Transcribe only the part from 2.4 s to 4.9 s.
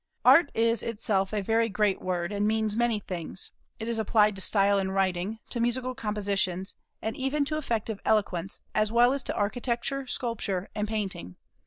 means many things; it is applied to style in